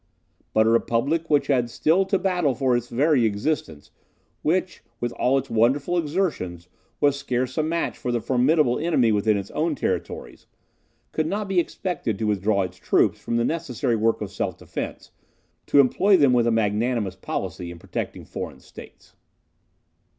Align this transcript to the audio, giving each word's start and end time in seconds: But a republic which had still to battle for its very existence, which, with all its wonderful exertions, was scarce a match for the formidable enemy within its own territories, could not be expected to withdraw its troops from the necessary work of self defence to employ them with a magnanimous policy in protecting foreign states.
But 0.51 0.65
a 0.65 0.69
republic 0.71 1.29
which 1.29 1.45
had 1.45 1.69
still 1.69 2.05
to 2.05 2.17
battle 2.17 2.55
for 2.55 2.75
its 2.75 2.89
very 2.89 3.23
existence, 3.23 3.91
which, 4.41 4.81
with 4.99 5.11
all 5.11 5.37
its 5.37 5.47
wonderful 5.47 5.95
exertions, 5.95 6.67
was 6.99 7.15
scarce 7.19 7.55
a 7.55 7.61
match 7.61 7.99
for 7.99 8.11
the 8.11 8.19
formidable 8.19 8.79
enemy 8.79 9.11
within 9.11 9.37
its 9.37 9.51
own 9.51 9.75
territories, 9.75 10.47
could 11.11 11.27
not 11.27 11.47
be 11.47 11.59
expected 11.59 12.17
to 12.17 12.25
withdraw 12.25 12.63
its 12.63 12.77
troops 12.77 13.19
from 13.19 13.37
the 13.37 13.45
necessary 13.45 13.95
work 13.95 14.21
of 14.21 14.31
self 14.31 14.57
defence 14.57 15.11
to 15.67 15.79
employ 15.79 16.17
them 16.17 16.33
with 16.33 16.47
a 16.47 16.51
magnanimous 16.51 17.15
policy 17.15 17.69
in 17.69 17.77
protecting 17.77 18.25
foreign 18.25 18.59
states. 18.59 19.13